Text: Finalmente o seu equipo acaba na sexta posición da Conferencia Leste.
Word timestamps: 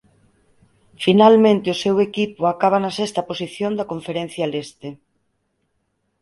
Finalmente 1.05 1.67
o 1.75 1.79
seu 1.83 1.95
equipo 2.07 2.41
acaba 2.45 2.77
na 2.83 2.91
sexta 2.99 3.21
posición 3.29 3.71
da 3.75 3.89
Conferencia 3.91 4.45
Leste. 4.53 4.89